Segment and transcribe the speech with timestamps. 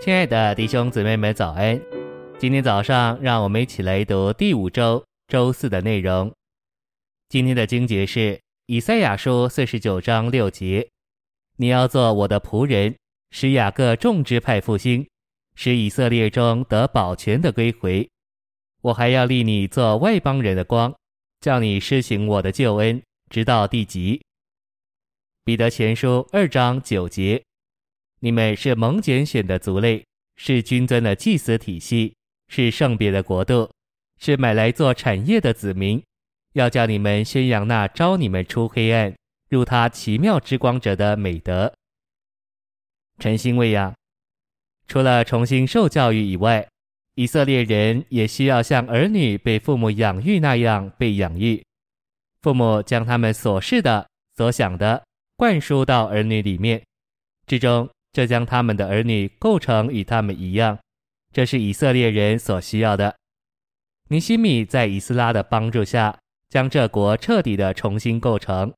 [0.00, 1.78] 亲爱的弟兄姊妹们，早安！
[2.38, 6.34] 今天早上，让我们一起来读第五周周四的内容。
[7.28, 10.88] 今天的经节是以赛亚书四十九章六节
[11.58, 12.96] ：“你要做我的仆人，
[13.30, 15.06] 使雅各众支派复兴，
[15.54, 18.08] 使以色列中得保全的归回。
[18.80, 20.94] 我还要立你做外邦人的光，
[21.42, 24.22] 叫你施行我的救恩，直到地极。”
[25.44, 27.42] 彼得前书二章九节。
[28.22, 30.04] 你们是蒙拣选的族类，
[30.36, 32.14] 是君尊的祭司体系，
[32.48, 33.70] 是圣别的国度，
[34.18, 36.02] 是买来做产业的子民。
[36.52, 39.14] 要叫你们宣扬那招你们出黑暗，
[39.48, 41.72] 入他奇妙之光者的美德。
[43.18, 43.94] 晨星喂养，
[44.86, 46.68] 除了重新受教育以外，
[47.14, 51.62] 以色列人也需要像儿女被父母养育那样被养育。
[52.42, 55.02] 父母将他们所是的、所想的
[55.36, 56.82] 灌输到儿女里面，
[57.46, 57.88] 之中。
[58.12, 60.78] 这将他们的儿女构成与他们一样，
[61.32, 63.16] 这是以色列人所需要的。
[64.08, 68.72] 尼西米在以斯拉的帮助下，将这国彻底的重新构成。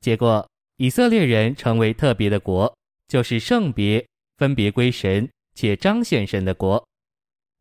[0.00, 0.48] 结果，
[0.78, 2.74] 以色列人成为特别的国，
[3.06, 4.06] 就是圣别、
[4.38, 6.82] 分别归神且彰显神的国。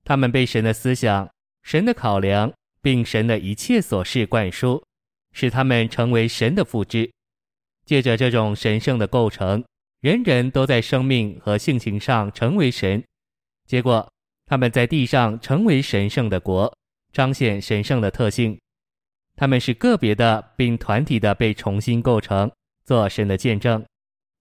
[0.06, 1.30] 他们被神的思想、
[1.64, 4.82] 神的考量，并神的一切琐事灌输，
[5.34, 7.12] 使他们成为神的复制。
[7.86, 9.62] 借着这种神圣的构成。
[10.04, 13.02] 人人都在生命和性情上成为神，
[13.66, 14.06] 结果
[14.46, 16.78] 他们在地上成为神圣的国，
[17.14, 18.60] 彰显神圣的特性。
[19.38, 22.52] 他们是个别的，并团体的被重新构成，
[22.84, 23.82] 做神的见证。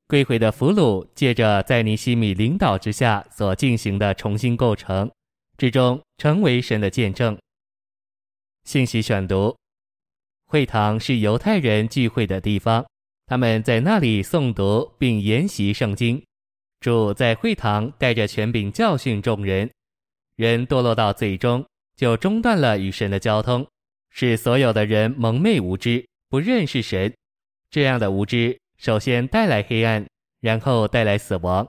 [0.08, 5.08] 归回的俘虏借着在尼西米领导之下所进行的重新构成
[5.56, 7.38] 之中，成为神的见证。
[8.64, 9.56] 信息选读：
[10.46, 12.84] 会堂是犹太人聚会的地方。
[13.32, 16.22] 他们在那里诵读并研习圣经。
[16.80, 19.70] 主在会堂带着权柄教训众人。
[20.36, 21.64] 人堕落到最终，
[21.96, 23.66] 就中断了与神的交通，
[24.10, 27.10] 使所有的人蒙昧无知，不认识神。
[27.70, 30.06] 这样的无知，首先带来黑暗，
[30.42, 31.66] 然后带来死亡。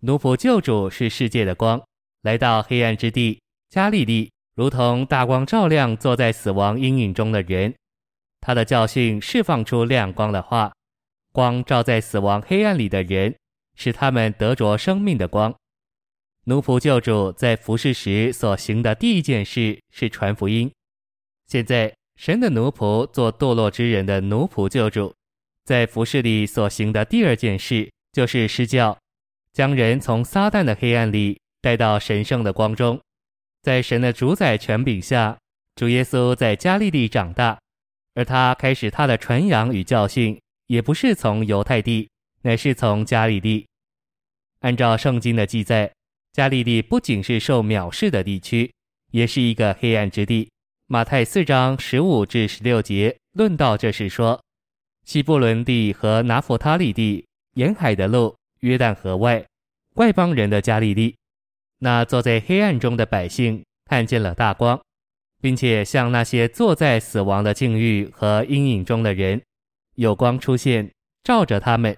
[0.00, 1.78] 奴仆救主是世界的光，
[2.22, 3.38] 来到黑暗之地
[3.68, 7.74] 加利利，如同大光照亮坐在死亡阴影中的人。
[8.40, 10.72] 他的教训释放出亮光的话。
[11.36, 13.36] 光照在死亡黑暗里的人，
[13.74, 15.54] 使他们得着生命的光。
[16.44, 20.72] 奴仆救主在服侍时所行的第一件事是传福音。
[21.46, 25.12] 现在，神的奴仆做堕落之人的奴仆救主，
[25.62, 28.96] 在服侍里所行的第二件事就是施教，
[29.52, 32.98] 将人从撒旦的黑暗里带到神圣的光中。
[33.60, 35.36] 在神的主宰权柄下，
[35.74, 37.58] 主耶稣在加利利长大，
[38.14, 40.40] 而他开始他的传扬与教训。
[40.66, 42.08] 也不是从犹太地，
[42.42, 43.66] 乃是从加利利。
[44.60, 45.92] 按照圣经的记载，
[46.32, 48.72] 加利利不仅是受藐视的地区，
[49.12, 50.50] 也是一个黑暗之地。
[50.88, 54.40] 马太四章十五至十六节论到这事说：
[55.04, 57.24] 西布伦地和拿弗他利地，
[57.54, 59.44] 沿海的路，约旦河外，
[59.94, 61.16] 外邦人的加利利。
[61.78, 64.80] 那坐在黑暗中的百姓看见了大光，
[65.40, 69.42] 并且像那些坐在死亡的境遇和阴影中的人。
[69.96, 70.90] 有光出现，
[71.24, 71.96] 照着他们。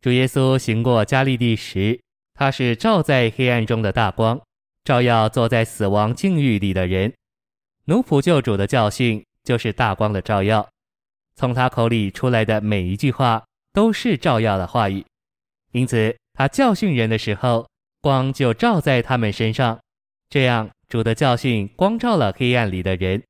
[0.00, 2.00] 主耶稣行过加利利时，
[2.34, 4.40] 他是照在黑暗中的大光，
[4.84, 7.12] 照耀坐在死亡境遇里的人。
[7.84, 10.68] 奴仆救主的教训就是大光的照耀，
[11.34, 15.04] 从他口里出来的每一句话都是照耀的话语。
[15.72, 17.68] 因此，他教训人的时候，
[18.00, 19.78] 光就照在他们身上，
[20.30, 23.22] 这样主的教训光照了黑暗里的人。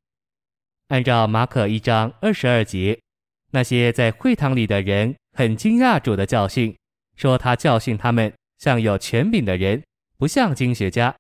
[0.88, 2.98] 按照马可一章二十二节。
[3.56, 6.77] 那些在会堂里的人很惊讶主的教训，
[7.17, 9.83] 说他教训他们像有权柄的人，
[10.19, 11.17] 不像经学家。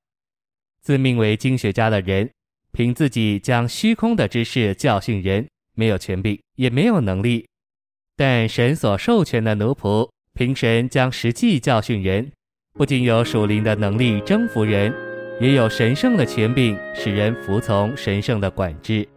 [0.82, 2.30] 自命为经学家的人，
[2.72, 7.48] 凭自己将虚空的知识教训人，没有权柄，也没有能力。
[8.14, 12.30] 但神所授权的奴仆，凭神将实际教训人，
[12.74, 14.92] 不仅有属灵的能力征服人，
[15.40, 19.08] 也有神圣的权柄，使人服从神圣的管制。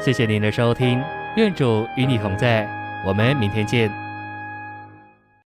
[0.00, 0.98] 谢谢您的收听。
[1.36, 2.66] 愿主与你同在，
[3.04, 4.05] 我们明天见。